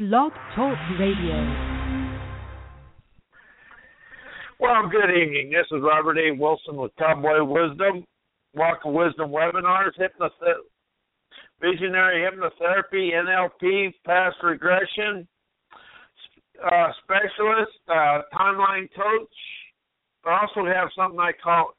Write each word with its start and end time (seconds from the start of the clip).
Blog 0.00 0.32
Talk 0.56 0.78
Radio. 0.98 1.36
Well, 4.58 4.88
good 4.90 5.10
evening. 5.10 5.50
This 5.50 5.66
is 5.70 5.82
Robert 5.82 6.16
A. 6.16 6.34
Wilson 6.34 6.76
with 6.76 6.90
Cowboy 6.98 7.44
Wisdom, 7.44 8.06
Walk 8.54 8.78
of 8.86 8.94
Wisdom 8.94 9.28
webinars, 9.28 9.90
hypnotherapy, 10.00 10.64
visionary 11.60 12.26
hypnotherapy, 12.26 13.10
NLP, 13.12 13.92
past 14.06 14.36
regression 14.42 15.28
uh, 16.64 16.88
specialist, 17.04 17.76
uh, 17.88 18.22
timeline 18.32 18.88
coach. 18.96 19.28
I 20.24 20.40
also 20.40 20.64
have 20.64 20.88
something 20.96 21.20
I 21.20 21.32
call 21.44 21.74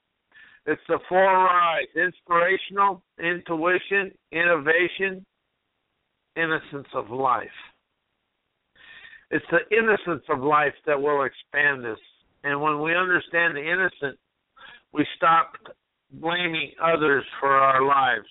it's 0.67 0.81
the 0.87 0.99
four 1.09 1.25
R's: 1.25 1.87
inspirational, 1.95 3.01
intuition, 3.17 4.11
innovation, 4.31 5.25
innocence 6.35 6.87
of 6.93 7.09
life. 7.09 7.49
It's 9.31 9.45
the 9.49 9.61
innocence 9.75 10.23
of 10.29 10.41
life 10.41 10.75
that 10.85 11.01
will 11.01 11.23
expand 11.23 11.83
us. 11.85 11.97
And 12.43 12.61
when 12.61 12.81
we 12.81 12.95
understand 12.95 13.55
the 13.55 13.61
innocent, 13.61 14.19
we 14.93 15.07
stop 15.15 15.53
blaming 16.11 16.71
others 16.83 17.23
for 17.39 17.49
our 17.49 17.81
lives. 17.85 18.27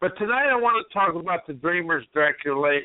But 0.00 0.16
tonight 0.16 0.46
I 0.48 0.54
want 0.54 0.86
to 0.86 0.94
talk 0.94 1.16
about 1.20 1.44
the 1.48 1.54
Dreamer's 1.54 2.06
Declarations. 2.14 2.78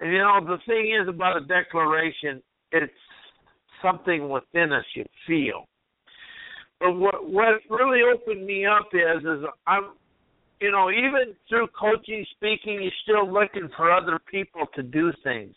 And 0.00 0.12
you 0.12 0.18
know, 0.18 0.40
the 0.44 0.58
thing 0.66 0.92
is 1.00 1.06
about 1.08 1.36
a 1.36 1.42
declaration, 1.46 2.42
it's 2.72 2.92
something 3.80 4.28
within 4.28 4.72
us 4.72 4.84
you 4.96 5.04
feel. 5.26 5.68
But 6.80 6.94
what 6.94 7.30
what 7.30 7.60
really 7.68 8.00
opened 8.02 8.44
me 8.44 8.66
up 8.66 8.88
is 8.92 9.22
is 9.22 9.44
I'm 9.66 9.92
you 10.60 10.70
know, 10.70 10.90
even 10.90 11.34
through 11.48 11.68
coaching, 11.68 12.24
speaking, 12.32 12.82
you're 12.82 12.92
still 13.02 13.32
looking 13.32 13.68
for 13.76 13.90
other 13.90 14.18
people 14.30 14.66
to 14.74 14.82
do 14.82 15.12
things. 15.24 15.54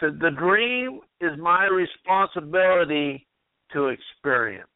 To 0.00 0.10
the 0.10 0.30
dream 0.30 1.00
is 1.20 1.32
my 1.38 1.66
responsibility 1.66 3.26
to 3.72 3.88
experience. 3.88 4.68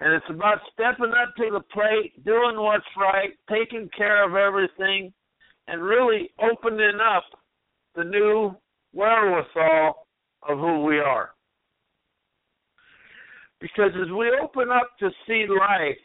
And 0.00 0.12
it's 0.12 0.26
about 0.28 0.58
stepping 0.72 1.12
up 1.12 1.34
to 1.36 1.50
the 1.50 1.60
plate, 1.72 2.24
doing 2.24 2.56
what's 2.56 2.84
right, 2.96 3.30
taking 3.48 3.88
care 3.96 4.24
of 4.24 4.34
everything, 4.34 5.12
and 5.66 5.82
really 5.82 6.30
opening 6.42 6.98
up 7.00 7.24
the 7.94 8.04
new 8.04 8.54
wherewithal 8.92 10.06
of 10.48 10.58
who 10.58 10.84
we 10.84 10.98
are. 10.98 11.30
Because 13.60 13.92
as 13.94 14.10
we 14.12 14.30
open 14.42 14.68
up 14.70 14.90
to 14.98 15.10
see 15.26 15.46
life, 15.48 15.96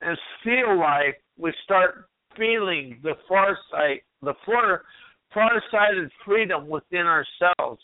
and 0.00 0.16
feel 0.42 0.78
like 0.78 1.22
we 1.38 1.52
start 1.64 2.06
feeling 2.36 2.98
the 3.02 3.14
far 3.28 3.56
sight, 3.70 4.02
the 4.22 4.34
far 4.46 4.82
far-sighted 5.32 6.10
freedom 6.24 6.68
within 6.68 7.06
ourselves. 7.06 7.80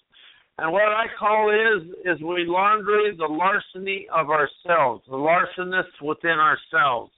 And 0.59 0.73
what 0.73 0.89
I 0.89 1.05
call 1.19 1.51
is 1.51 1.89
is 2.05 2.21
we 2.23 2.45
laundry 2.47 3.15
the 3.17 3.27
larceny 3.27 4.07
of 4.13 4.31
ourselves, 4.31 5.05
the 5.09 5.17
larcenous 5.17 5.87
within 6.03 6.39
ourselves. 6.39 7.13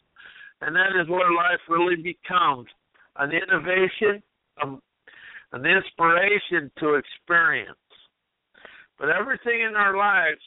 And 0.60 0.74
that 0.74 1.00
is 1.00 1.08
where 1.08 1.32
life 1.32 1.60
really 1.68 1.96
becomes 1.96 2.66
an 3.16 3.30
innovation, 3.30 4.22
um, 4.62 4.82
an 5.52 5.64
inspiration 5.64 6.70
to 6.80 6.94
experience. 6.94 7.78
But 8.98 9.10
everything 9.10 9.60
in 9.60 9.76
our 9.76 9.96
lives 9.96 10.42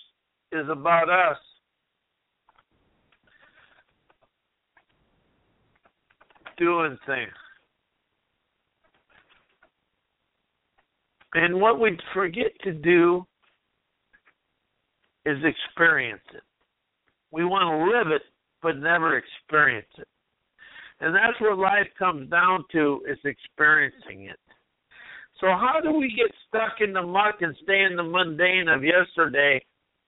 is 0.51 0.67
about 0.69 1.09
us 1.09 1.37
doing 6.57 6.97
things. 7.05 7.31
And 11.33 11.61
what 11.61 11.79
we 11.79 11.97
forget 12.13 12.51
to 12.63 12.73
do 12.73 13.25
is 15.25 15.37
experience 15.43 16.21
it. 16.33 16.43
We 17.31 17.45
want 17.45 17.63
to 17.63 17.97
live 17.97 18.11
it, 18.13 18.23
but 18.61 18.77
never 18.77 19.17
experience 19.17 19.87
it. 19.97 20.07
And 20.99 21.15
that's 21.15 21.39
what 21.39 21.57
life 21.57 21.87
comes 21.97 22.29
down 22.29 22.65
to 22.73 23.01
is 23.09 23.17
experiencing 23.23 24.25
it. 24.25 24.39
So 25.39 25.47
how 25.47 25.79
do 25.81 25.93
we 25.93 26.09
get 26.15 26.31
stuck 26.47 26.81
in 26.81 26.93
the 26.93 27.01
muck 27.01 27.35
and 27.41 27.55
stay 27.63 27.81
in 27.89 27.95
the 27.95 28.03
mundane 28.03 28.67
of 28.67 28.83
yesterday 28.83 29.63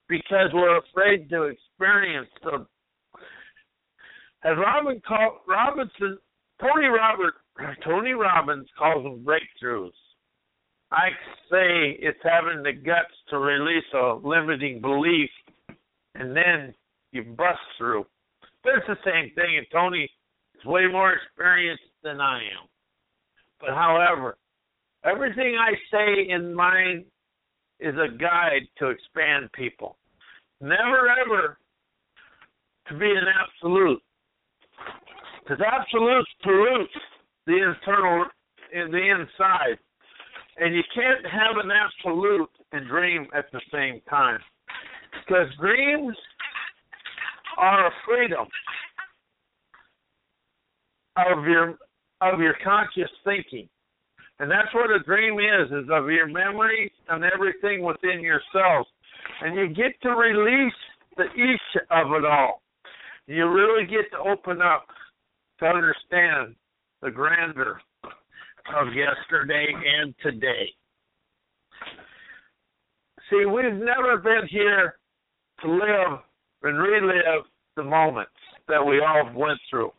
because 0.08 0.50
we're 0.54 0.78
afraid 0.78 1.30
to 1.30 1.44
experience 1.44 2.30
the 2.44 2.68
as 4.46 4.58
Robin 4.58 5.02
Robinson 5.48 6.18
Tony 6.64 6.88
Robert 6.88 7.34
Tony 7.84 8.14
Robbins 8.14 8.68
calls 8.78 9.04
them 9.04 9.26
breakthroughs. 9.26 9.92
I 10.92 11.10
say 11.52 11.98
it's 12.00 12.20
having 12.24 12.64
the 12.64 12.72
guts 12.72 13.14
to 13.30 13.38
release 13.38 13.84
a 13.94 14.20
limiting 14.24 14.80
belief 14.80 15.30
and 16.16 16.36
then 16.36 16.74
you 17.12 17.24
bust 17.24 17.60
through. 17.78 18.06
But 18.64 18.74
it's 18.78 18.88
the 18.88 18.98
same 19.04 19.32
thing, 19.36 19.58
and 19.58 19.68
Tony 19.72 20.10
is 20.56 20.66
way 20.66 20.88
more 20.92 21.14
experienced 21.14 21.84
than 22.04 22.22
I 22.22 22.38
am. 22.38 22.68
But 23.60 23.72
however, 23.72 24.38
everything 25.04 25.58
I 25.60 25.74
say 25.92 26.30
in 26.30 26.54
mine 26.54 27.06
is 27.80 27.96
a 27.96 28.16
guide 28.18 28.68
to 28.80 28.90
expand 28.90 29.52
people. 29.54 29.98
Never 30.62 31.10
ever 31.10 31.58
to 32.88 32.98
be 32.98 33.10
an 33.10 33.26
absolute. 33.28 34.02
Because 35.44 35.62
absolutes 35.66 36.30
pollute 36.42 36.90
the 37.46 37.54
internal, 37.54 38.26
in 38.72 38.92
the 38.92 39.12
inside, 39.12 39.78
and 40.58 40.74
you 40.74 40.84
can't 40.96 41.26
have 41.26 41.58
an 41.64 41.70
absolute 41.72 42.50
and 42.72 42.88
dream 42.88 43.28
at 43.36 43.46
the 43.52 43.60
same 43.72 44.02
time. 44.10 44.40
Because 45.20 45.48
dreams 45.60 46.16
are 47.58 47.88
a 47.88 47.92
freedom 48.06 48.48
of 51.18 51.44
your 51.46 51.78
of 52.22 52.40
your 52.40 52.56
conscious 52.64 53.12
thinking. 53.26 53.68
And 54.40 54.50
that's 54.50 54.74
what 54.74 54.90
a 54.90 55.00
dream 55.00 55.40
is, 55.40 55.68
is 55.72 55.90
of 55.92 56.10
your 56.10 56.28
memories 56.28 56.92
and 57.10 57.24
everything 57.24 57.84
within 57.84 58.22
yourself. 58.22 58.88
And 59.42 59.56
you 59.56 59.68
get 59.68 60.00
to 60.04 60.10
release 60.10 60.74
the 61.18 61.26
each 61.34 61.82
of 61.92 62.12
it 62.14 62.26
all. 62.26 62.62
You 63.28 63.50
really 63.50 63.86
get 63.86 64.10
to 64.12 64.18
open 64.18 64.62
up 64.62 64.88
to 65.64 65.70
understand 65.70 66.56
the 67.02 67.10
grandeur 67.10 67.80
of 68.76 68.88
yesterday 68.94 69.68
and 69.74 70.14
today. 70.22 70.68
See, 73.30 73.46
we've 73.46 73.74
never 73.74 74.18
been 74.18 74.48
here 74.50 74.96
to 75.62 75.72
live 75.72 76.20
and 76.64 76.78
relive 76.78 77.46
the 77.78 77.84
moments 77.84 78.32
that 78.68 78.86
we 78.86 79.00
all 79.00 79.32
went 79.36 79.60
through. 79.70 79.92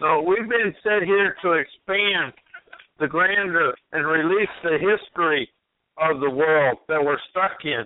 So 0.00 0.22
we've 0.22 0.48
been 0.48 0.74
set 0.82 1.02
here 1.04 1.36
to 1.42 1.52
expand 1.52 2.32
the 3.00 3.08
grandeur 3.08 3.74
and 3.92 4.06
release 4.06 4.48
the 4.62 4.78
history 4.78 5.48
of 5.98 6.20
the 6.20 6.30
world 6.30 6.78
that 6.88 7.04
we're 7.04 7.18
stuck 7.30 7.64
in. 7.64 7.84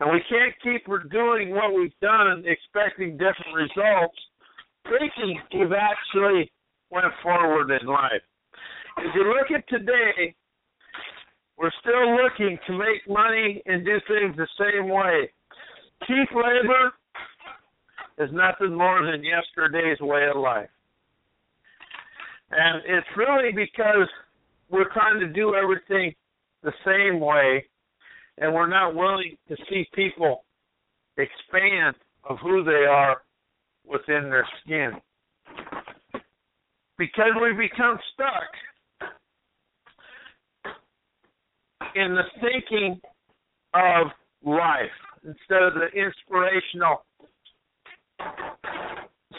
And 0.00 0.12
we 0.12 0.22
can't 0.28 0.54
keep 0.62 0.86
doing 1.10 1.50
what 1.50 1.74
we've 1.74 1.98
done 2.00 2.44
expecting 2.46 3.12
different 3.12 3.54
results 3.54 4.18
thinking 4.84 5.40
you've 5.52 5.72
actually 5.72 6.50
went 6.90 7.06
forward 7.22 7.70
in 7.70 7.86
life. 7.86 8.22
If 8.98 9.14
you 9.14 9.24
look 9.24 9.50
at 9.50 9.68
today, 9.68 10.34
we're 11.58 11.72
still 11.80 12.16
looking 12.16 12.58
to 12.66 12.72
make 12.72 13.08
money 13.08 13.62
and 13.66 13.84
do 13.84 13.98
things 14.08 14.36
the 14.36 14.48
same 14.58 14.88
way. 14.88 15.30
Cheap 16.06 16.28
labor 16.34 16.92
is 18.18 18.30
nothing 18.32 18.76
more 18.76 19.04
than 19.04 19.22
yesterday's 19.24 20.00
way 20.00 20.26
of 20.32 20.40
life. 20.40 20.68
And 22.50 22.82
it's 22.86 23.06
really 23.16 23.52
because 23.52 24.08
we're 24.70 24.92
trying 24.92 25.18
to 25.20 25.28
do 25.28 25.54
everything 25.54 26.14
the 26.62 26.72
same 26.84 27.20
way 27.20 27.64
and 28.38 28.52
we're 28.52 28.68
not 28.68 28.94
willing 28.94 29.36
to 29.48 29.56
see 29.68 29.86
people 29.94 30.44
expand 31.16 31.94
of 32.28 32.38
who 32.42 32.64
they 32.64 32.86
are 32.88 33.18
within 33.86 34.30
their 34.30 34.46
skin. 34.62 34.92
because 36.96 37.32
we 37.42 37.52
become 37.52 37.98
stuck 38.12 38.50
in 41.94 42.14
the 42.14 42.22
thinking 42.40 43.00
of 43.74 44.08
life 44.44 44.94
instead 45.24 45.62
of 45.62 45.74
the 45.74 45.88
inspirational 45.94 47.04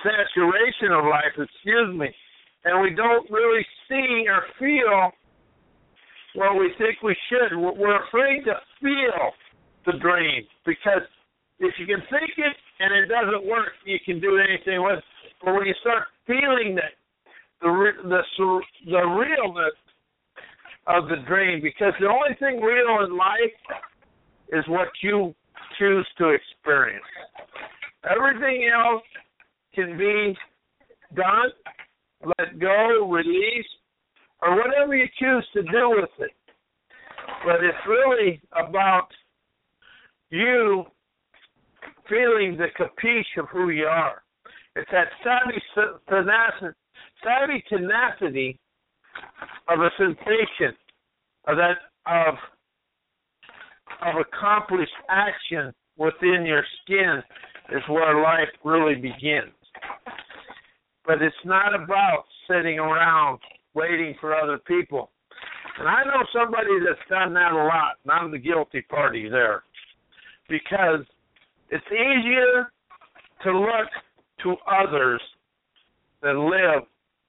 saturation 0.04 0.92
of 0.92 1.06
life, 1.06 1.34
excuse 1.38 1.98
me. 1.98 2.14
And 2.66 2.82
we 2.82 2.96
don't 2.96 3.30
really 3.30 3.66
see 3.88 4.26
or 4.28 4.44
feel 4.60 5.12
what 6.36 6.60
we 6.60 6.72
think 6.78 7.02
we 7.04 7.16
should. 7.30 7.56
We're 7.58 8.04
afraid 8.08 8.44
to 8.46 8.56
feel 8.82 9.32
the 9.86 9.94
dream 10.00 10.44
because 10.66 11.02
if 11.60 11.74
you 11.80 11.86
can 11.86 12.02
think 12.10 12.32
it 12.38 12.56
and 12.80 12.94
it 12.94 13.08
doesn't 13.08 13.48
work, 13.48 13.74
you 13.86 13.98
can 14.06 14.20
do 14.20 14.38
anything 14.38 14.84
with 14.84 15.00
it. 15.00 15.04
But 15.44 15.54
when 15.54 15.66
you 15.66 15.76
start 15.82 16.04
feeling 16.28 16.76
that 16.76 16.96
the 17.62 17.92
the 18.04 18.62
the 18.86 19.04
realness 19.04 19.78
of 20.88 21.08
the 21.08 21.18
dream, 21.28 21.62
because 21.62 21.94
the 22.00 22.08
only 22.08 22.36
thing 22.40 22.62
real 22.62 23.06
in 23.06 23.18
life 23.18 23.58
is 24.50 24.64
what 24.68 24.90
you 25.02 25.34
choose 25.80 26.08
to 26.18 26.30
experience. 26.30 27.06
Everything 28.10 28.70
else 28.72 29.04
can 29.74 29.98
be 29.98 30.38
done, 31.16 31.50
let 32.38 32.60
go, 32.60 33.10
release, 33.10 33.66
or 34.42 34.56
whatever 34.56 34.96
you 34.96 35.08
choose 35.20 35.48
to 35.54 35.64
do 35.64 35.90
with 35.90 36.10
it. 36.20 36.32
But 37.46 37.64
it's 37.64 37.78
really 37.88 38.42
about 38.52 39.08
you 40.30 40.86
feeling 42.10 42.58
the 42.58 42.68
capiche 42.78 43.40
of 43.40 43.48
who 43.50 43.70
you 43.70 43.86
are. 43.86 44.22
It's 44.76 44.90
that 44.92 45.08
savvy 45.24 45.62
tenacity, 46.10 46.78
savvy 47.24 47.64
tenacity 47.70 48.60
of 49.70 49.80
a 49.80 49.90
sensation 49.98 50.76
of 51.48 51.58
that 51.58 51.78
of 52.06 52.36
of 54.02 54.16
accomplished 54.20 54.92
action 55.10 55.74
within 55.98 56.46
your 56.46 56.64
skin 56.82 57.22
is 57.72 57.82
where 57.90 58.22
life 58.22 58.50
really 58.64 58.96
begins. 58.96 59.54
But 61.06 61.22
it's 61.22 61.36
not 61.46 61.74
about 61.74 62.26
sitting 62.50 62.80
around 62.80 63.40
waiting 63.74 64.16
for 64.20 64.36
other 64.36 64.60
people. 64.68 65.12
And 65.80 65.88
I 65.88 66.04
know 66.04 66.24
somebody 66.34 66.80
that's 66.86 67.10
done 67.10 67.34
that 67.34 67.52
a 67.52 67.56
lot, 67.56 67.96
and 68.04 68.12
I'm 68.12 68.32
the 68.32 68.38
guilty 68.38 68.82
party 68.82 69.30
there. 69.30 69.64
Because 70.48 71.06
it's 71.70 71.86
easier 71.92 72.72
to 73.44 73.58
look 73.58 73.90
to 74.44 74.56
others 74.68 75.22
than 76.22 76.50
live 76.50 76.84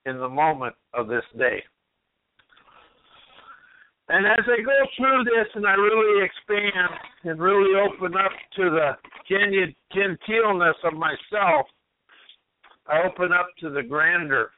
in 0.06 0.18
the 0.18 0.28
moment 0.28 0.74
of 0.94 1.08
this 1.08 1.24
day. 1.38 1.62
And 4.08 4.24
as 4.24 4.44
I 4.46 4.62
go 4.62 4.86
through 4.96 5.24
this 5.24 5.48
and 5.54 5.66
I 5.66 5.72
really 5.72 6.24
expand 6.24 6.90
and 7.24 7.40
really 7.40 7.74
open 7.80 8.14
up 8.16 8.30
to 8.56 8.70
the 8.70 8.90
genuine 9.28 9.74
gentleness 9.92 10.76
of 10.84 10.92
myself, 10.92 11.66
I 12.86 13.02
open 13.04 13.32
up 13.32 13.48
to 13.60 13.70
the 13.70 13.82
grandeur 13.82 14.50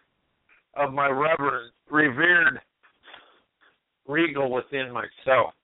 of 0.76 0.92
my 0.92 1.08
reverend, 1.08 1.72
revered 1.90 2.60
regal 4.06 4.50
within 4.50 4.92
myself. 4.92 5.54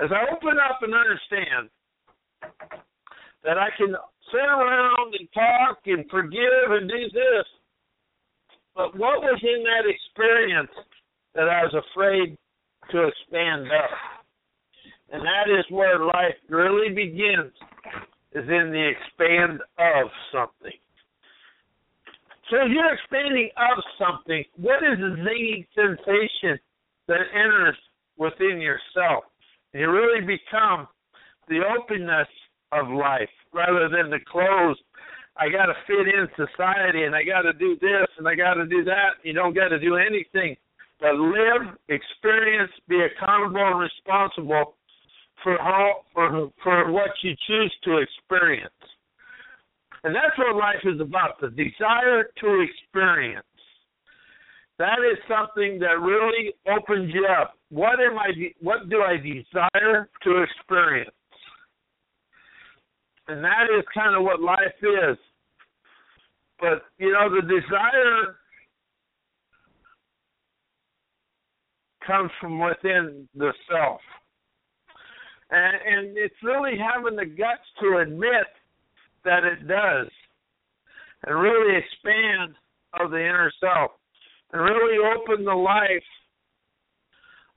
As 0.00 0.10
I 0.10 0.34
open 0.34 0.58
up 0.58 0.78
and 0.82 0.92
understand 0.92 1.70
that 3.44 3.58
I 3.58 3.68
can 3.76 3.94
sit 4.30 4.38
around 4.38 5.14
and 5.18 5.28
talk 5.34 5.78
and 5.86 6.08
forgive 6.10 6.70
and 6.70 6.88
do 6.88 7.04
this, 7.12 7.46
but 8.74 8.96
what 8.96 9.20
was 9.20 9.40
in 9.42 9.64
that 9.64 9.88
experience 9.88 10.70
that 11.34 11.48
I 11.48 11.62
was 11.64 11.74
afraid 11.74 12.38
to 12.90 13.08
expand 13.08 13.66
up? 13.66 13.90
And 15.12 15.22
that 15.22 15.50
is 15.50 15.64
where 15.70 16.04
life 16.04 16.36
really 16.48 16.88
begins, 16.94 17.52
is 18.32 18.48
in 18.48 18.70
the 18.72 18.92
expand 18.96 19.60
of 19.78 20.08
something. 20.32 20.72
So 22.50 22.56
if 22.56 22.72
you're 22.72 22.94
expanding 22.94 23.50
of 23.56 23.82
something, 23.98 24.44
what 24.56 24.82
is 24.82 24.98
the 24.98 25.64
sensation 25.74 26.58
that 27.08 27.20
enters 27.34 27.76
within 28.16 28.60
yourself? 28.60 29.24
You 29.74 29.90
really 29.90 30.20
become 30.20 30.86
the 31.48 31.60
openness 31.64 32.28
of 32.72 32.88
life 32.88 33.30
rather 33.52 33.88
than 33.88 34.10
the 34.10 34.18
closed. 34.30 34.80
I 35.36 35.48
got 35.48 35.66
to 35.66 35.74
fit 35.86 36.08
in 36.08 36.28
society 36.36 37.04
and 37.04 37.14
I 37.14 37.22
got 37.24 37.42
to 37.42 37.52
do 37.52 37.76
this 37.80 38.08
and 38.18 38.26
I 38.26 38.34
got 38.34 38.54
to 38.54 38.66
do 38.66 38.84
that. 38.84 39.22
You 39.22 39.32
don't 39.32 39.54
got 39.54 39.68
to 39.68 39.78
do 39.78 39.96
anything 39.96 40.56
but 41.02 41.16
live, 41.16 41.76
experience, 41.88 42.70
be 42.88 43.00
accountable 43.02 43.60
and 43.60 43.80
responsible 43.80 44.76
for 45.42 45.58
how 45.58 46.04
for 46.14 46.48
for 46.62 46.92
what 46.92 47.10
you 47.22 47.34
choose 47.46 47.74
to 47.82 47.98
experience. 47.98 48.70
And 50.04 50.14
that's 50.14 50.38
what 50.38 50.54
life 50.56 50.82
is 50.84 51.00
about, 51.00 51.40
the 51.40 51.48
desire 51.48 52.30
to 52.40 52.66
experience. 52.66 53.44
That 54.78 54.98
is 55.10 55.18
something 55.28 55.80
that 55.80 56.00
really 56.00 56.54
opens 56.70 57.12
you 57.12 57.26
up. 57.26 57.54
What 57.70 57.98
am 58.00 58.16
I 58.16 58.30
what 58.60 58.88
do 58.88 59.02
I 59.02 59.16
desire 59.16 60.08
to 60.22 60.44
experience? 60.44 61.10
And 63.28 63.44
that 63.44 63.66
is 63.76 63.84
kind 63.94 64.16
of 64.16 64.22
what 64.22 64.40
life 64.40 64.58
is. 64.82 65.16
But, 66.60 66.82
you 66.98 67.12
know, 67.12 67.28
the 67.28 67.42
desire 67.42 68.36
comes 72.06 72.30
from 72.40 72.58
within 72.58 73.28
the 73.34 73.52
self. 73.70 74.00
And, 75.50 75.76
and 75.86 76.16
it's 76.16 76.34
really 76.42 76.72
having 76.78 77.16
the 77.16 77.26
guts 77.26 77.66
to 77.80 77.98
admit 77.98 78.46
that 79.24 79.44
it 79.44 79.68
does 79.68 80.08
and 81.26 81.40
really 81.40 81.76
expand 81.76 82.54
of 83.00 83.10
the 83.10 83.18
inner 83.18 83.52
self 83.60 83.92
and 84.52 84.62
really 84.62 84.98
open 84.98 85.44
the 85.44 85.54
life 85.54 86.02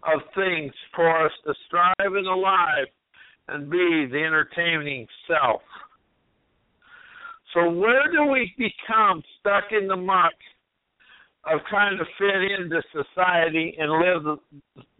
of 0.03 0.21
things 0.35 0.73
for 0.95 1.25
us 1.25 1.31
to 1.45 1.53
strive 1.65 1.93
the 1.99 2.29
life 2.29 2.89
and 3.47 3.69
be 3.69 4.07
the 4.11 4.23
entertaining 4.23 5.07
self. 5.27 5.61
So 7.53 7.69
where 7.69 8.11
do 8.11 8.25
we 8.31 8.53
become 8.57 9.23
stuck 9.39 9.65
in 9.71 9.87
the 9.87 9.95
muck 9.95 10.33
of 11.45 11.59
trying 11.69 11.97
to 11.97 12.05
fit 12.17 12.59
into 12.59 12.81
society 12.91 13.75
and 13.79 13.91
live 13.91 14.23
the, 14.23 14.37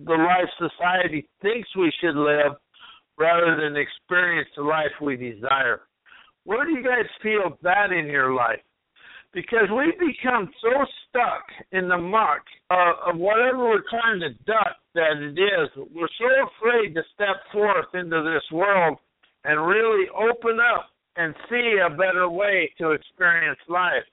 the 0.05 0.13
life 0.13 0.49
society 0.57 1.27
thinks 1.41 1.67
we 1.75 1.91
should 1.99 2.15
live 2.15 2.53
rather 3.17 3.57
than 3.61 3.75
experience 3.75 4.49
the 4.55 4.63
life 4.63 4.91
we 5.01 5.17
desire? 5.17 5.81
Where 6.43 6.65
do 6.65 6.71
you 6.71 6.83
guys 6.83 7.05
feel 7.21 7.57
that 7.63 7.91
in 7.91 8.05
your 8.05 8.33
life? 8.33 8.61
Because 9.35 9.67
we 9.69 9.91
become 9.99 10.49
so 10.61 10.85
stuck 11.09 11.43
in 11.73 11.89
the 11.89 11.97
muck 11.97 12.39
uh, 12.71 13.11
of 13.11 13.17
whatever 13.17 13.57
we're 13.67 13.83
trying 13.89 14.21
to 14.21 14.29
duck 14.45 14.77
that 14.93 15.17
it 15.17 15.37
is. 15.37 15.69
We're 15.93 16.07
so 16.17 16.47
afraid 16.55 16.95
to 16.95 17.03
step 17.13 17.35
forth 17.51 17.93
into 17.93 18.23
this 18.23 18.43
world 18.49 18.97
and 19.43 19.67
really 19.67 20.05
open 20.15 20.57
up 20.61 20.85
and 21.17 21.35
see 21.49 21.75
a 21.85 21.89
better 21.89 22.29
way 22.29 22.71
to 22.77 22.91
experience 22.91 23.59
life. 23.67 24.07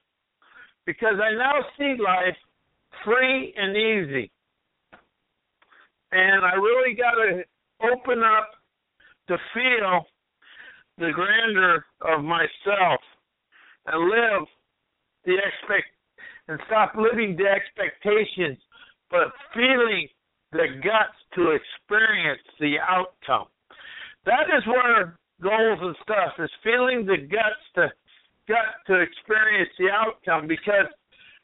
Because 0.86 1.14
I 1.22 1.32
now 1.36 1.54
see 1.78 2.02
life 2.02 2.36
free 3.04 3.54
and 3.56 3.76
easy. 3.76 4.28
And 6.10 6.44
I 6.44 6.54
really 6.54 6.96
got 6.96 7.12
to 7.12 7.44
open 7.92 8.24
up 8.24 8.50
to 9.28 9.36
feel 9.54 10.04
the 10.98 11.12
grandeur 11.14 11.84
of 12.00 12.24
myself 12.24 13.00
and 13.86 14.10
live 14.10 14.48
the 15.24 15.34
expect 15.38 15.88
and 16.48 16.58
stop 16.66 16.94
living 16.96 17.36
the 17.36 17.46
expectations, 17.46 18.58
but 19.10 19.32
feeling 19.54 20.08
the 20.52 20.66
guts 20.82 21.16
to 21.34 21.56
experience 21.56 22.42
the 22.60 22.76
outcome. 22.82 23.48
That 24.26 24.50
is 24.56 24.66
where 24.66 25.18
goals 25.42 25.78
and 25.82 25.96
stuff 26.02 26.38
is 26.38 26.50
feeling 26.62 27.06
the 27.06 27.18
guts 27.18 27.64
to 27.74 27.88
gut 28.48 28.74
to 28.86 29.00
experience 29.00 29.70
the 29.78 29.88
outcome 29.90 30.46
because 30.46 30.90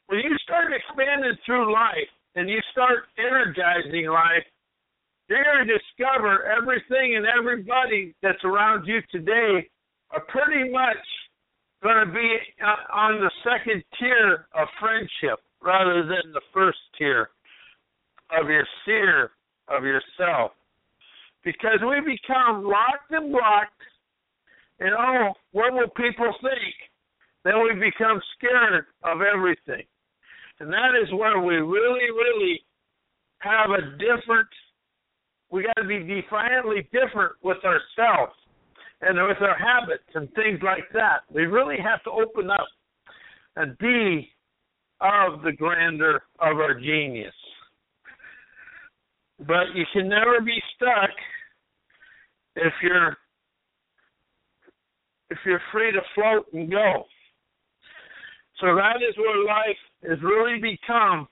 when 0.07 0.19
you 0.19 0.35
start 0.43 0.71
expanding 0.73 1.37
through 1.45 1.71
life 1.71 2.11
and 2.35 2.49
you 2.49 2.59
start 2.71 3.05
energizing 3.17 4.07
life, 4.07 4.45
you're 5.29 5.43
going 5.43 5.67
to 5.67 5.73
discover 5.73 6.43
everything 6.43 7.15
and 7.15 7.25
everybody 7.25 8.15
that's 8.21 8.43
around 8.43 8.85
you 8.87 9.01
today 9.11 9.69
are 10.11 10.25
pretty 10.27 10.71
much 10.71 10.97
going 11.81 12.05
to 12.05 12.11
be 12.11 12.37
uh, 12.63 12.93
on 12.93 13.19
the 13.19 13.31
second 13.43 13.83
tier 13.99 14.47
of 14.53 14.67
friendship 14.79 15.39
rather 15.61 16.03
than 16.03 16.31
the 16.33 16.41
first 16.53 16.77
tier 16.97 17.29
of 18.31 18.49
your 18.49 18.65
seer 18.85 19.31
of 19.67 19.83
yourself. 19.83 20.51
Because 21.43 21.79
we 21.81 21.99
become 22.01 22.63
locked 22.63 23.11
and 23.11 23.31
blocked, 23.31 23.81
and 24.79 24.91
oh, 24.97 25.33
what 25.51 25.73
will 25.73 25.89
people 25.89 26.33
think? 26.41 26.75
Then 27.43 27.63
we 27.63 27.73
become 27.73 28.21
scared 28.37 28.85
of 29.03 29.21
everything. 29.21 29.85
And 30.59 30.71
that 30.71 30.91
is 31.01 31.11
where 31.13 31.39
we 31.39 31.55
really, 31.55 32.11
really 32.11 32.61
have 33.39 33.69
a 33.71 33.81
different, 33.97 34.49
we 35.49 35.63
got 35.63 35.81
to 35.81 35.87
be 35.87 35.99
defiantly 35.99 36.87
different 36.91 37.33
with 37.41 37.57
ourselves 37.63 38.35
and 39.01 39.17
with 39.27 39.41
our 39.41 39.57
habits 39.57 40.03
and 40.15 40.31
things 40.33 40.59
like 40.63 40.83
that. 40.93 41.21
We 41.33 41.43
really 41.43 41.77
have 41.83 42.03
to 42.03 42.11
open 42.11 42.49
up 42.49 42.67
and 43.55 43.77
be 43.77 44.29
of 45.01 45.41
the 45.43 45.53
grandeur 45.53 46.21
of 46.39 46.57
our 46.57 46.79
genius. 46.79 47.33
But 49.39 49.73
you 49.73 49.85
can 49.93 50.09
never 50.09 50.41
be 50.41 50.61
stuck 50.75 51.11
if 52.55 52.73
you're 52.83 53.17
if 55.29 55.37
you're 55.45 55.61
free 55.71 55.91
to 55.91 56.01
float 56.15 56.47
and 56.53 56.69
go. 56.69 57.05
So 58.59 58.75
that 58.75 58.97
is 59.07 59.15
where 59.17 59.45
life 59.45 59.77
has 60.09 60.17
really 60.21 60.59
become. 60.59 61.27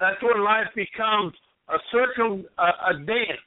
That's 0.00 0.22
where 0.22 0.42
life 0.42 0.68
becomes 0.74 1.34
a 1.68 1.76
circum 1.92 2.46
a, 2.56 2.62
a 2.90 2.94
dance, 3.04 3.40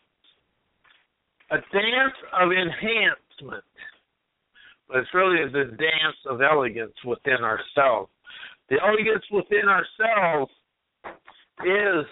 a 1.54 1.58
dance 1.72 2.18
of 2.42 2.50
enhancement. 2.52 3.64
But 4.88 4.98
it's 4.98 5.14
really 5.14 5.46
the 5.52 5.66
dance 5.78 6.18
of 6.28 6.42
elegance 6.42 6.94
within 7.06 7.44
ourselves. 7.44 8.10
The 8.70 8.78
elegance 8.84 9.24
within 9.32 9.70
ourselves 9.70 10.52
is 11.60 12.06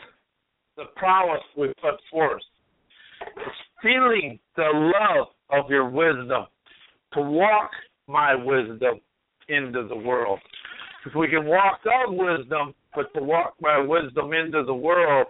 the 0.77 0.85
prowess 0.95 1.41
we 1.57 1.69
put 1.81 1.99
forth. 2.11 2.41
It's 3.37 3.55
feeling 3.81 4.39
the 4.55 4.69
love 4.73 5.27
of 5.49 5.71
your 5.71 5.89
wisdom 5.89 6.45
to 7.13 7.21
walk 7.21 7.71
my 8.07 8.35
wisdom 8.35 9.01
into 9.49 9.87
the 9.87 9.95
world. 9.95 10.39
If 11.05 11.15
we 11.15 11.27
can 11.27 11.45
walk 11.45 11.79
of 11.85 12.13
wisdom, 12.13 12.75
but 12.93 13.11
to 13.15 13.23
walk 13.23 13.55
my 13.59 13.79
wisdom 13.79 14.33
into 14.33 14.63
the 14.63 14.73
world 14.73 15.27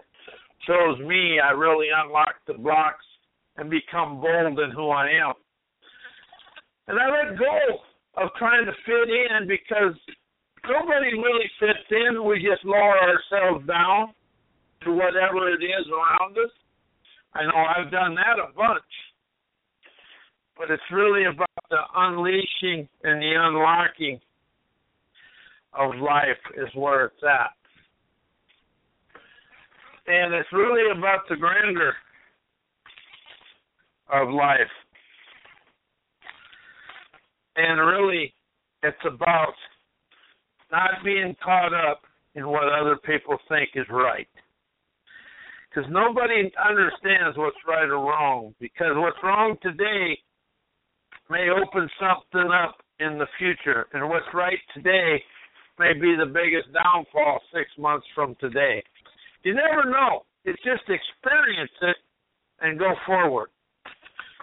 shows 0.67 0.99
me 0.99 1.39
I 1.39 1.51
really 1.51 1.87
unlocked 1.95 2.45
the 2.45 2.53
blocks 2.55 3.05
and 3.61 3.69
become 3.69 4.19
bold 4.19 4.59
in 4.59 4.71
who 4.71 4.89
I 4.89 5.05
am. 5.23 5.33
And 6.87 6.97
I 6.99 7.05
let 7.05 7.37
go 7.37 7.77
of 8.17 8.29
trying 8.39 8.65
to 8.65 8.71
fit 8.87 9.07
in 9.07 9.47
because 9.47 9.93
nobody 10.67 11.13
really 11.13 11.45
fits 11.59 11.85
in. 11.91 12.25
We 12.25 12.37
just 12.37 12.65
lower 12.65 12.97
ourselves 12.97 13.67
down 13.67 14.13
to 14.83 14.91
whatever 14.91 15.47
it 15.53 15.63
is 15.63 15.85
around 15.93 16.35
us. 16.39 16.51
I 17.35 17.43
know 17.43 17.63
I've 17.77 17.91
done 17.91 18.15
that 18.15 18.41
a 18.41 18.51
bunch. 18.51 18.81
But 20.57 20.71
it's 20.71 20.81
really 20.91 21.25
about 21.25 21.47
the 21.69 21.81
unleashing 21.95 22.89
and 23.03 23.21
the 23.21 23.33
unlocking 23.37 24.19
of 25.73 26.01
life 26.01 26.41
is 26.57 26.67
where 26.73 27.05
it's 27.05 27.23
at. 27.23 27.53
And 30.07 30.33
it's 30.33 30.51
really 30.51 30.97
about 30.97 31.29
the 31.29 31.35
grandeur 31.35 31.93
of 34.11 34.29
life. 34.29 34.59
And 37.55 37.79
really, 37.79 38.33
it's 38.83 38.97
about 39.05 39.53
not 40.71 40.91
being 41.03 41.35
caught 41.43 41.73
up 41.73 42.01
in 42.35 42.47
what 42.47 42.71
other 42.71 42.97
people 43.05 43.37
think 43.49 43.69
is 43.75 43.85
right. 43.89 44.27
Because 45.69 45.89
nobody 45.91 46.51
understands 46.63 47.37
what's 47.37 47.57
right 47.67 47.87
or 47.87 47.99
wrong. 47.99 48.53
Because 48.59 48.91
what's 48.95 49.17
wrong 49.23 49.55
today 49.61 50.17
may 51.29 51.47
open 51.49 51.89
something 51.99 52.51
up 52.51 52.77
in 52.99 53.17
the 53.17 53.27
future. 53.37 53.87
And 53.93 54.07
what's 54.09 54.25
right 54.33 54.59
today 54.73 55.21
may 55.79 55.93
be 55.93 56.15
the 56.17 56.25
biggest 56.25 56.73
downfall 56.73 57.39
six 57.53 57.69
months 57.77 58.05
from 58.13 58.35
today. 58.39 58.83
You 59.43 59.55
never 59.55 59.89
know. 59.89 60.23
It's 60.45 60.61
just 60.63 60.83
experience 60.89 61.71
it 61.81 61.97
and 62.61 62.79
go 62.79 62.93
forward. 63.05 63.49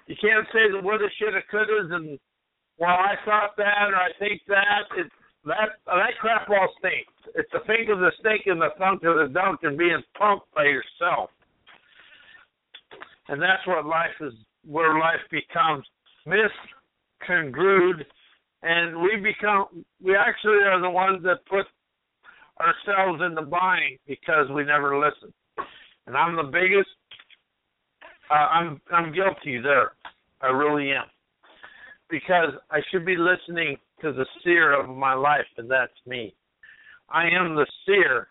You 0.09 0.17
can't 0.21 0.47
say 0.53 0.73
the 0.73 0.81
woulda, 0.81 1.07
shoulda, 1.21 1.41
coulda, 1.51 1.95
and 1.95 2.19
well, 2.79 2.91
I 2.91 3.15
thought 3.25 3.57
that 3.57 3.93
or 3.93 3.97
I 3.97 4.11
think 4.19 4.41
that. 4.49 4.89
It 4.97 5.13
that 5.45 5.81
that 5.87 6.19
crap 6.21 6.49
all 6.51 6.69
stinks. 6.79 7.13
It's 7.35 7.51
the 7.53 7.61
finger 7.67 7.93
of 7.93 8.01
the 8.01 8.13
snake 8.21 8.47
and 8.47 8.61
the 8.61 8.71
thumb 8.79 8.99
to 9.03 9.15
the 9.27 9.33
dunk 9.33 9.61
and 9.63 9.79
being 9.79 10.03
punked 10.21 10.49
by 10.55 10.65
yourself. 10.65 11.31
And 13.29 13.41
that's 13.41 13.67
what 13.67 13.87
life 13.87 14.17
is 14.21 14.33
where 14.65 14.99
life 14.99 15.21
becomes 15.31 15.85
miscongrued 16.27 18.05
and 18.63 19.01
we 19.01 19.17
become 19.17 19.85
we 20.03 20.17
actually 20.17 20.59
are 20.65 20.81
the 20.81 20.91
ones 20.91 21.23
that 21.23 21.47
put 21.47 21.67
ourselves 22.61 23.23
in 23.25 23.35
the 23.35 23.43
bind 23.43 23.99
because 24.07 24.51
we 24.55 24.65
never 24.65 24.99
listen. 24.99 25.33
And 26.07 26.17
I'm 26.17 26.37
the 26.37 26.51
biggest 26.51 26.91
uh, 28.31 28.35
I'm 28.35 28.81
I'm 28.93 29.13
guilty 29.13 29.59
there. 29.59 29.93
I 30.41 30.49
really 30.49 30.91
am. 30.93 31.07
Because 32.11 32.55
I 32.71 32.81
should 32.91 33.05
be 33.05 33.17
listening 33.17 33.77
to 34.01 34.13
the 34.13 34.27
seer 34.43 34.79
of 34.79 34.89
my 34.89 35.15
life, 35.15 35.47
and 35.57 35.71
that's 35.71 35.93
me. 36.07 36.35
I 37.11 37.25
am 37.29 37.55
the 37.55 37.67
seer, 37.85 38.29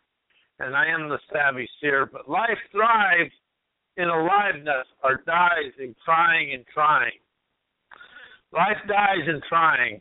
and 0.59 0.75
I 0.75 0.87
am 0.87 1.09
the 1.09 1.19
savvy 1.31 1.69
seer, 1.79 2.05
but 2.05 2.29
life 2.29 2.57
thrives 2.71 3.31
in 3.97 4.07
aliveness 4.07 4.87
or 5.03 5.21
dies 5.25 5.73
in 5.79 5.95
trying 6.05 6.53
and 6.53 6.63
trying. 6.73 7.19
Life 8.53 8.77
dies 8.87 9.27
in 9.27 9.41
trying, 9.49 9.99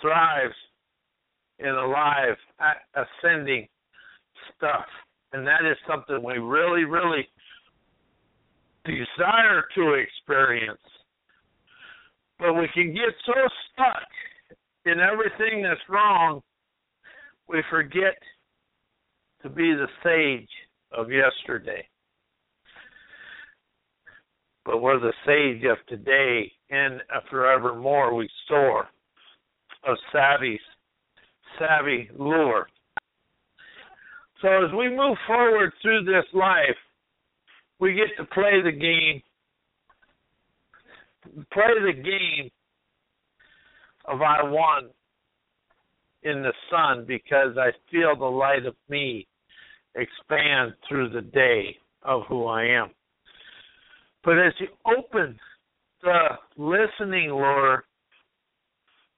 thrives 0.00 0.54
in 1.58 1.68
alive, 1.68 2.36
ascending 2.94 3.68
stuff. 4.56 4.86
And 5.32 5.46
that 5.46 5.64
is 5.70 5.76
something 5.86 6.22
we 6.22 6.38
really, 6.38 6.84
really 6.84 7.28
desire 8.84 9.64
to 9.74 9.94
experience. 9.94 10.80
But 12.38 12.54
we 12.54 12.68
can 12.72 12.92
get 12.92 13.14
so 13.26 13.32
stuck 13.72 14.08
in 14.84 15.00
everything 15.00 15.62
that's 15.62 15.80
wrong, 15.88 16.40
we 17.48 17.62
forget 17.70 18.16
to 19.42 19.48
be 19.48 19.74
the 19.74 19.88
sage 20.02 20.48
of 20.92 21.10
yesterday. 21.10 21.86
But 24.64 24.82
we're 24.82 25.00
the 25.00 25.12
sage 25.26 25.64
of 25.64 25.78
today, 25.88 26.52
and 26.70 27.00
forevermore 27.30 28.14
we 28.14 28.28
soar 28.48 28.88
of 29.86 29.96
savvy, 30.12 30.60
savvy 31.58 32.10
lure. 32.18 32.68
So 34.42 34.48
as 34.48 34.70
we 34.76 34.88
move 34.88 35.16
forward 35.26 35.72
through 35.82 36.04
this 36.04 36.26
life, 36.32 36.76
we 37.80 37.94
get 37.94 38.16
to 38.18 38.24
play 38.24 38.60
the 38.62 38.72
game, 38.72 39.22
play 41.52 41.74
the 41.84 41.92
game 41.92 42.50
of 44.06 44.22
I 44.22 44.42
won 44.42 44.90
in 46.22 46.42
the 46.42 46.52
sun 46.70 47.04
because 47.06 47.56
I 47.56 47.70
feel 47.90 48.16
the 48.16 48.24
light 48.24 48.66
of 48.66 48.74
me 48.88 49.26
expand 49.94 50.74
through 50.88 51.10
the 51.10 51.22
day 51.22 51.76
of 52.02 52.22
who 52.28 52.46
I 52.46 52.64
am. 52.64 52.90
But 54.24 54.38
as 54.38 54.52
you 54.58 54.68
open 54.86 55.38
the 56.02 56.28
listening 56.56 57.30
lure, 57.30 57.84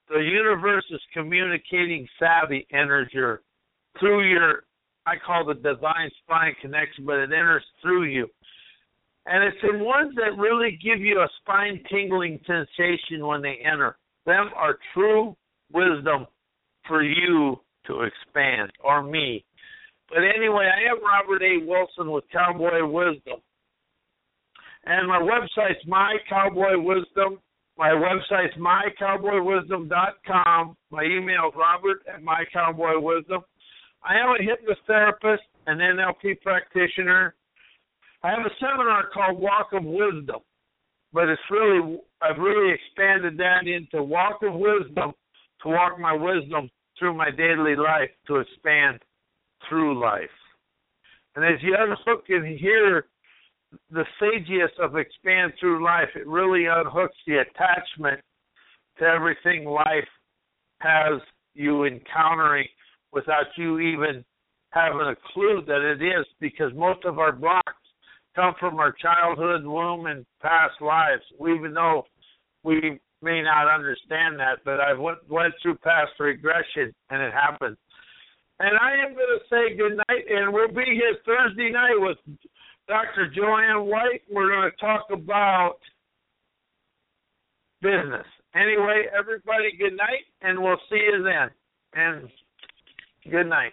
the 0.08 0.18
universe 0.18 0.84
is 0.90 1.00
communicating 1.12 2.06
savvy 2.18 2.66
energy 2.72 3.42
through 3.98 4.28
your 4.28 4.64
I 5.06 5.14
call 5.24 5.44
the 5.44 5.54
divine 5.54 6.10
spine 6.22 6.54
connection, 6.60 7.06
but 7.06 7.16
it 7.16 7.32
enters 7.32 7.64
through 7.82 8.04
you. 8.04 8.28
And 9.26 9.44
it's 9.44 9.62
in 9.62 9.84
ones 9.84 10.14
that 10.16 10.40
really 10.40 10.78
give 10.82 11.00
you 11.00 11.20
a 11.20 11.28
spine 11.40 11.82
tingling 11.90 12.40
sensation 12.46 13.26
when 13.26 13.42
they 13.42 13.58
enter. 13.64 13.98
Them 14.26 14.50
are 14.56 14.78
true 14.94 15.36
wisdom 15.72 16.26
for 16.86 17.02
you 17.02 17.60
to 17.86 18.02
expand, 18.02 18.70
or 18.82 19.02
me. 19.02 19.44
But 20.08 20.18
anyway, 20.36 20.68
I 20.68 20.82
am 20.90 21.02
Robert 21.04 21.42
A. 21.42 21.58
Wilson 21.64 22.10
with 22.10 22.24
Cowboy 22.32 22.84
Wisdom. 22.84 23.40
And 24.84 25.06
my 25.06 25.18
website's 25.18 25.86
My 25.86 26.16
Cowboy 26.28 26.78
Wisdom. 26.78 27.38
My 27.78 27.90
website's 27.90 28.56
mycowboywisdom.com. 28.58 30.76
My 30.90 31.02
email 31.02 31.48
is 31.48 31.54
robert 31.56 32.02
at 32.12 32.22
mycowboywisdom. 32.22 33.42
I 34.02 34.16
am 34.16 34.30
a 34.30 34.38
hypnotherapist, 34.38 35.38
an 35.66 35.78
NLP 35.78 36.40
practitioner. 36.42 37.34
I 38.22 38.30
have 38.30 38.40
a 38.40 38.54
seminar 38.60 39.08
called 39.12 39.40
Walk 39.40 39.68
of 39.72 39.84
Wisdom, 39.84 40.40
but 41.12 41.28
it's 41.28 41.40
really 41.50 41.98
I've 42.20 42.38
really 42.38 42.74
expanded 42.74 43.38
that 43.38 43.66
into 43.66 44.02
Walk 44.02 44.42
of 44.42 44.54
Wisdom 44.54 45.12
to 45.62 45.68
walk 45.68 45.98
my 45.98 46.12
wisdom 46.12 46.70
through 46.98 47.14
my 47.14 47.30
daily 47.30 47.76
life 47.76 48.10
to 48.26 48.36
expand 48.36 49.00
through 49.68 49.98
life. 49.98 50.28
And 51.34 51.44
as 51.44 51.62
you 51.62 51.74
unhook 51.78 52.24
and 52.28 52.58
hear 52.58 53.06
the 53.90 54.04
sagiest 54.20 54.78
of 54.78 54.96
expand 54.96 55.52
through 55.58 55.84
life, 55.84 56.08
it 56.14 56.26
really 56.26 56.64
unhooks 56.64 57.16
the 57.26 57.38
attachment 57.38 58.20
to 58.98 59.04
everything 59.04 59.64
life 59.64 60.08
has 60.80 61.20
you 61.54 61.84
encountering 61.84 62.66
without 63.12 63.46
you 63.56 63.78
even 63.78 64.24
having 64.70 65.00
a 65.00 65.16
clue 65.32 65.62
that 65.66 65.80
it 65.80 66.02
is 66.02 66.26
because 66.40 66.72
most 66.74 67.04
of 67.04 67.18
our 67.18 67.32
blocks 67.32 67.79
come 68.34 68.54
from 68.58 68.78
our 68.78 68.92
childhood, 68.92 69.64
womb, 69.64 70.06
and 70.06 70.24
past 70.40 70.80
lives. 70.80 71.22
Even 71.40 71.74
though 71.74 72.04
we 72.62 73.00
may 73.22 73.42
not 73.42 73.72
understand 73.72 74.38
that, 74.38 74.58
but 74.64 74.80
I 74.80 74.92
went, 74.92 75.18
went 75.28 75.54
through 75.62 75.76
past 75.76 76.12
regression 76.18 76.94
and 77.10 77.22
it 77.22 77.32
happened. 77.32 77.76
And 78.60 78.76
I 78.78 78.92
am 79.06 79.14
going 79.14 79.38
to 79.38 79.44
say 79.48 79.76
good 79.76 79.96
night, 79.96 80.24
and 80.28 80.52
we'll 80.52 80.68
be 80.68 80.84
here 80.84 81.16
Thursday 81.24 81.70
night 81.70 81.96
with 81.96 82.18
Dr. 82.88 83.30
Joanne 83.34 83.86
White. 83.86 84.22
We're 84.30 84.50
going 84.50 84.70
to 84.70 84.76
talk 84.76 85.06
about 85.10 85.76
business. 87.80 88.26
Anyway, 88.54 89.04
everybody, 89.18 89.76
good 89.78 89.96
night, 89.96 90.28
and 90.42 90.60
we'll 90.62 90.80
see 90.90 90.96
you 90.96 91.22
then. 91.22 91.50
And 91.94 92.28
good 93.30 93.48
night. 93.48 93.72